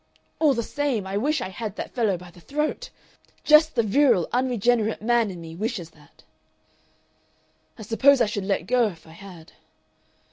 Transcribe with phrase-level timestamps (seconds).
[0.39, 2.89] All the same, I wish I had that fellow by the throat!
[3.43, 6.23] Just the virile, unregenerate man in me wishes that....
[7.77, 9.51] "I suppose I should let go if I had.